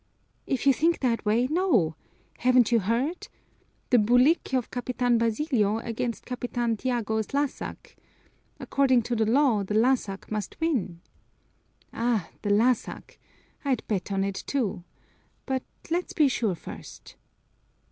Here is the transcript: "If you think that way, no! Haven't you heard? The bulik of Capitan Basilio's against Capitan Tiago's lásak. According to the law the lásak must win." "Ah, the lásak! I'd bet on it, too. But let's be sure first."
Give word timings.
"If 0.47 0.65
you 0.65 0.73
think 0.73 1.01
that 1.01 1.23
way, 1.27 1.45
no! 1.51 1.95
Haven't 2.39 2.71
you 2.71 2.79
heard? 2.79 3.27
The 3.91 3.99
bulik 3.99 4.51
of 4.55 4.71
Capitan 4.71 5.19
Basilio's 5.19 5.83
against 5.85 6.25
Capitan 6.25 6.75
Tiago's 6.75 7.27
lásak. 7.27 7.93
According 8.59 9.03
to 9.03 9.15
the 9.15 9.27
law 9.27 9.61
the 9.63 9.75
lásak 9.75 10.31
must 10.31 10.59
win." 10.59 11.01
"Ah, 11.93 12.29
the 12.41 12.49
lásak! 12.49 13.17
I'd 13.63 13.87
bet 13.87 14.11
on 14.11 14.23
it, 14.23 14.43
too. 14.47 14.83
But 15.45 15.61
let's 15.91 16.13
be 16.13 16.27
sure 16.27 16.55
first." 16.55 17.15